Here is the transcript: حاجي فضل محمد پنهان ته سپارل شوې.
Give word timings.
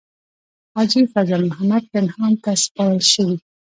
حاجي 0.75 1.01
فضل 1.13 1.41
محمد 1.49 1.83
پنهان 1.93 2.33
ته 2.43 2.51
سپارل 2.63 3.01
شوې. 3.13 3.37